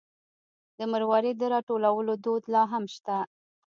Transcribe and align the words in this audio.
د 0.77 0.79
مروارید 0.91 1.35
د 1.39 1.43
راټولولو 1.53 2.13
دود 2.23 2.43
لا 2.53 2.63
هم 2.71 2.83
شته. 2.95 3.17